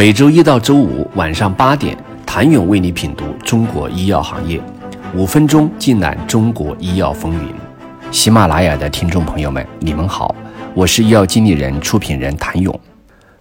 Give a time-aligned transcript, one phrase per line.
[0.00, 4.58] 每周一到周五晚上八点，谭勇为你品读中国医药行业，
[5.14, 7.54] 五分钟尽览中国医药风云。
[8.10, 10.34] 喜马拉雅的听众朋友们，你们好，
[10.72, 12.80] 我是医药经理人、出品人谭勇。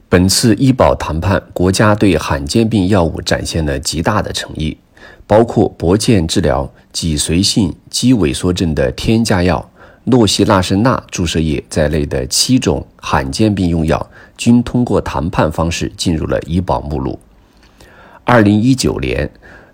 [0.09, 4.77] 本次医保谈判，国家对罕见病药物展现了极大的诚意，
[5.25, 9.65] 包括博健治疗脊髓性肌萎缩症的天价药。
[10.05, 17.19] 诺西那生钠注射液在内的七种罕见病用药均通过谈判方式进入了医保目录。
[18.23, 19.29] 二零一九年，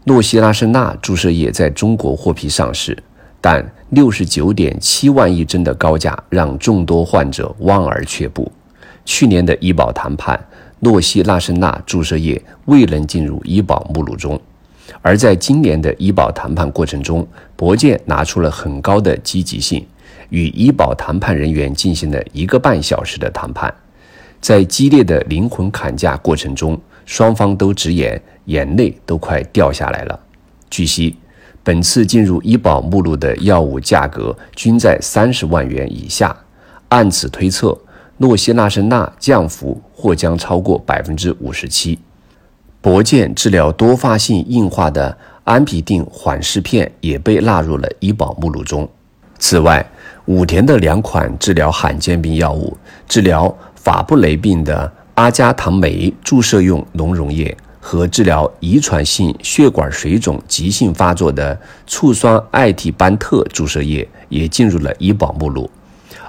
[0.05, 2.97] 诺西那生钠注射液在中国获批上市，
[3.39, 8.51] 但六十九点七万一针的高价让众多患者望而却步。
[9.05, 10.37] 去年的医保谈判，
[10.79, 14.39] 诺西那生钠注射液未能进入医保目录中，
[15.01, 19.85] 而在今年的医保谈判过程中，博健拿出了很高的积极性。
[20.29, 23.73] 与医保谈判人员进行了一个半小时的谈判，
[24.41, 30.19] 在激烈的灵魂砍价过程中，双方都直言眼泪都快掉下来了。
[30.69, 31.15] 据悉，
[31.63, 36.35] 本次进入医保目录的药物价格均在三十万元以下，
[36.89, 37.77] 按此推测，
[38.17, 41.97] 诺西那生钠降幅或将超过百分之五十七。
[42.81, 48.87] 博健治疗多发性硬化的安匹定缓释片也被纳入了医保目录中。
[49.37, 49.85] 此外，
[50.25, 52.75] 武田的两款治疗罕见病药物，
[53.07, 65.69] 治疗法布雷病的阿加糖酶注射用脓溶液和治疗遗传性血管水肿急性发作的醋酸艾替班特注射液也进入了医保目录，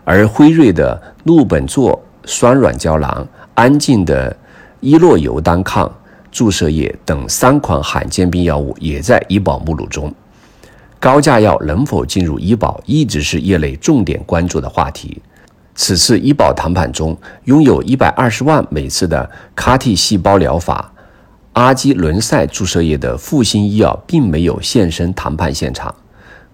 [0.05, 4.37] 而辉瑞的氯苯唑酸软胶囊、安进的
[4.81, 5.91] 伊洛尤单抗
[6.31, 10.13] 注射液等三款罕见病药物也在医保目录中。
[11.07, 15.23] 高价药能否进入医保，一直是业内重点关注的话题。
[15.77, 20.93] 此次医保谈判中，拥有一百二十万每次的 CAR-T 细胞疗法
[21.53, 25.95] 阿基伦赛注射液的复星医药并没有现身谈判现场。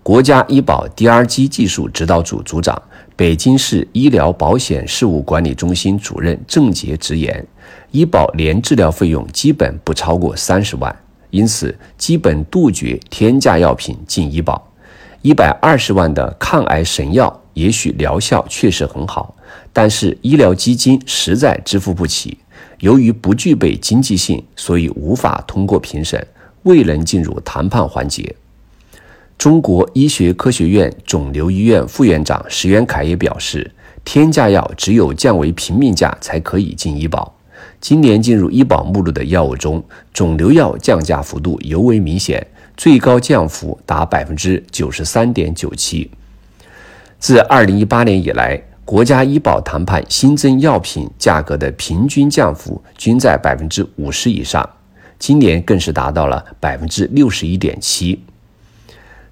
[0.02, 2.82] 国家医保 DRG 技术指导组组长、
[3.16, 7.46] 北京市医疗保险事务管理中心主任郑杰直言，
[7.90, 10.94] 医保年治疗费用基本不超过三十万。
[11.32, 14.70] 因此，基本杜绝天价药品进医保。
[15.22, 19.34] 一百二十万的抗癌神药，也许疗效确实很好，
[19.72, 22.36] 但是医疗基金实在支付不起。
[22.80, 26.26] 由于不具备经济性，所以无法通过评审，
[26.64, 28.34] 未能进入谈判环节。
[29.38, 33.72] 中国医学科学院肿瘤医院副院长石元凯也表示，
[34.04, 37.34] 天价药只有降为平民价才可以进医保。
[37.82, 39.82] 今年进入医保目录的药物中，
[40.12, 46.08] 肿瘤药降价幅度尤为明显，最高降幅达百分之九十三点九七。
[47.18, 54.68] 自二零一八年以来，国家医保谈判新增药品价格的平均降幅均在百分之五十以上，
[55.18, 58.22] 今年更是达到了百分之六十一点七，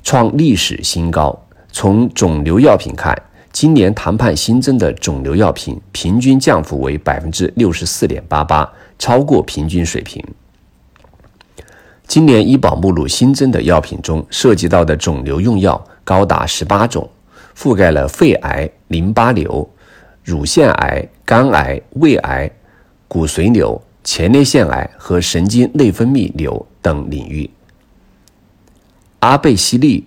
[0.02, 1.46] 创历史新高。
[1.70, 3.16] 从肿瘤药品看，
[3.52, 10.24] 今年谈判新增的肿瘤药品平均降幅为百分之六十四点八八，超过平均水平。
[12.06, 17.08] 今年医保目录新增的药品中，涉及到的肿瘤用药高达十八种，
[17.56, 19.68] 覆盖了肺癌、淋巴瘤、
[20.22, 22.50] 乳腺癌、肝癌、胃癌、
[23.08, 27.50] 骨髓瘤、前列腺癌和神经内分泌瘤等领域。
[29.18, 30.06] 阿贝西利、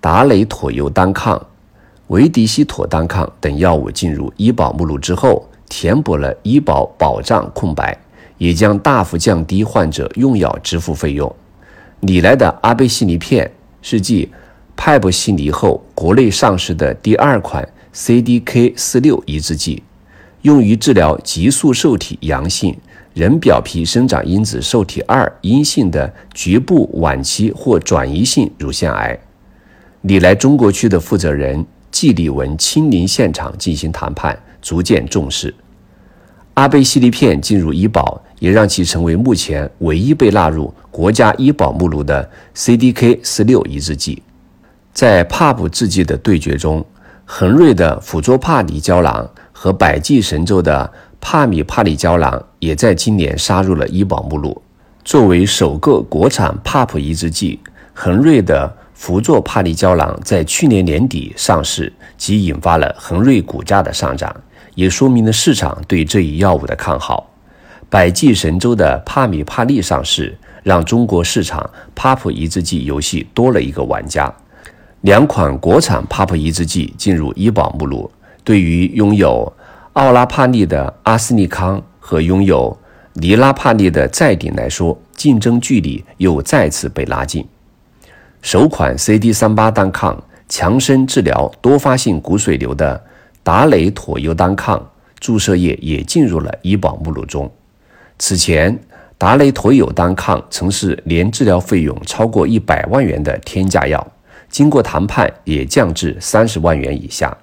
[0.00, 1.46] 达雷妥尤单抗。
[2.12, 7.98] 维迪西妥单抗等药物进入医保目录之后，填补了医保保障空白，
[8.36, 11.34] 也将大幅降低患者用药支付费用。
[12.00, 14.30] 拟来的阿贝西尼片是继
[14.76, 19.82] 派布西尼后国内上市的第二款 CDK 四六抑制剂，
[20.42, 22.76] 用于治疗激素受体阳性、
[23.14, 29.18] 人表皮生长因子受体二阴性的局部晚期或转移性乳腺癌。
[30.02, 31.64] 拟来中国区的负责人。
[31.92, 35.54] 季立文亲临现场进行谈判，逐渐重视
[36.54, 44.22] 阿贝西利片进入医保，也让其成为目前唯一被纳入国家医保目录的 CDK 四六抑制剂。
[44.92, 46.84] 在帕布制剂的对决中，
[47.24, 54.60] 恒瑞的辅佐帕里胶囊和百济神州的帕米帕里胶囊也在今年杀入了医保目录。
[55.04, 57.60] 作为首个国产帕普抑制剂，
[57.92, 58.76] 恒瑞的。
[59.02, 64.32] 福唑帕利胶囊在去年年底上市，即引发了恒瑞股价的上涨，
[64.76, 67.28] 也说明了市场对这一药物的看好。
[67.90, 74.32] 百济神州的帕米帕利上市，让中国市场 PAP 抑制剂游戏多了一个玩家。
[75.00, 78.08] 两款国产 PAP 抑制剂进入医保目录，
[78.44, 79.52] 对于拥有
[79.94, 82.78] 奥拉帕利的阿斯利康和拥有
[83.14, 87.44] 尼拉帕利的再顶来说，竞争距离又再次被拉近。
[88.42, 93.00] 首款 CD 三八单抗强生治疗多发性骨髓瘤的
[93.44, 94.90] 达雷妥优单抗
[95.20, 97.48] 注射液也进入了医保目录中。
[98.18, 98.76] 此前，
[99.16, 104.04] 达雷妥尤单抗曾是年治疗费用超过一百万元的天价药，
[104.50, 107.36] 经过谈判也降至三十万元以下。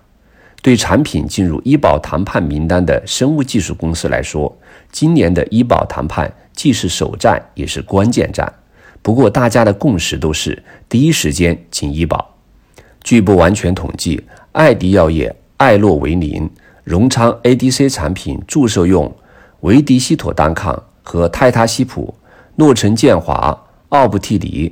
[0.62, 4.54] 对产品进入医保谈判名单的生物技术公司来说，
[4.92, 8.54] 今年的医保谈判既是首战，也是关键战。
[9.02, 12.36] 不过，大家的共识都是第一时间进医保。
[13.02, 16.48] 据不完全统计，艾迪药业、艾洛维林、
[16.84, 19.16] 荣昌 ADC 产品注射用
[19.62, 22.14] 维迪西妥单抗和泰他西普、
[22.56, 24.72] 诺臣健华、奥布替尼、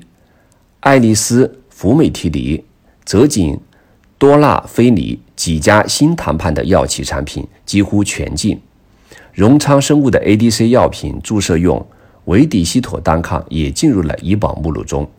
[0.82, 2.64] 爱丽丝福美替尼、
[3.06, 3.58] 泽锦
[4.18, 8.62] 多纳菲尼几家新谈判的药企产品几乎全进。
[9.34, 11.84] 荣昌生物的 ADC 药品注射用。
[12.28, 15.10] 维迪西妥单抗也进入了医保目录中，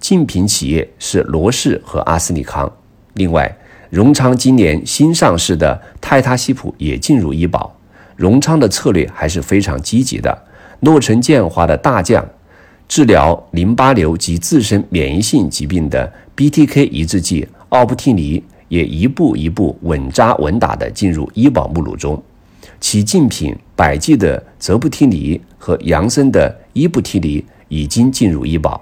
[0.00, 2.70] 竞品企业是罗氏和阿斯利康。
[3.12, 3.54] 另外，
[3.90, 7.74] 荣昌今年新上市的泰他西普也进入医保。
[8.16, 10.44] 荣昌的策略还是非常积极的。
[10.80, 12.26] 诺臣健华的大将，
[12.88, 22.22] 治疗淋巴瘤及自身免疫性疾病的 BTK 抑制剂奥布替尼也一步一步稳扎稳打地进入医保目录中。
[22.80, 28.80] 其竞品百济的泽布替尼和杨森的伊布替尼已经进入医保。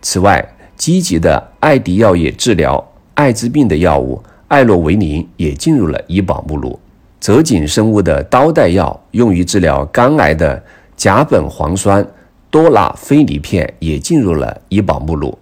[0.00, 0.46] 此外，
[0.76, 2.82] 积极的艾迪药业治疗
[3.14, 6.78] 艾滋病的药物艾洛维林也进入了医保目录。
[7.20, 10.60] 泽锦生物的刀带药用于治疗肝癌的
[10.96, 12.04] 甲苯磺酸
[12.50, 15.38] 多拉非尼片也进入了医保目录。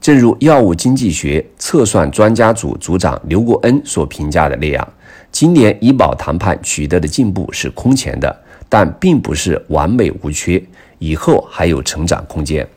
[0.00, 4.92] 正如药物经济学测算专家组组长刘国恩所评价的那样。
[5.32, 8.36] 今年医保谈判取得的进步是空前的，
[8.68, 10.62] 但并不是完美无缺，
[10.98, 12.68] 以后还有成长空间。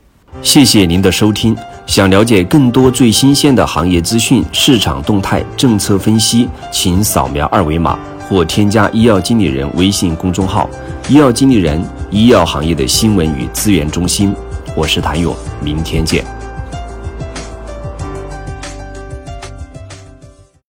[0.42, 1.56] 谢谢您的收听。
[1.86, 10.70] 想了解更多最新鲜的行业资讯、市场动态、政策分析，请扫描二维码或添加医药经理人微信公众号
[11.10, 14.34] “医药经理人”——医药行业的新闻与资源中心。
[14.76, 16.24] 我是谭勇，明天见。